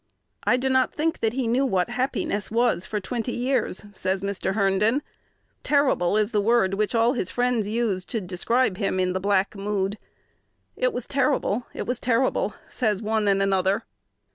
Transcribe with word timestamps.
"I 0.45 0.57
do 0.57 0.67
not 0.67 0.95
think 0.95 1.19
that 1.19 1.33
he 1.33 1.45
knew 1.47 1.63
what 1.63 1.89
happiness 1.91 2.49
was 2.49 2.87
for 2.87 2.99
twenty 2.99 3.35
years," 3.35 3.85
says 3.93 4.21
Mr. 4.23 4.55
Herndon. 4.55 5.03
"Terrible" 5.61 6.17
is 6.17 6.31
the 6.31 6.41
word 6.41 6.73
which 6.73 6.95
all 6.95 7.13
his 7.13 7.29
friends 7.29 7.67
use 7.67 8.03
to 8.05 8.19
describe 8.19 8.77
him 8.77 8.99
in 8.99 9.13
the 9.13 9.19
black 9.19 9.55
mood. 9.55 9.99
"It 10.75 10.91
was 10.91 11.05
terrible! 11.05 11.67
It 11.71 11.85
was 11.85 11.99
terrible!" 11.99 12.55
says 12.67 12.99
one 12.99 13.27
and 13.27 13.43
another. 13.43 13.83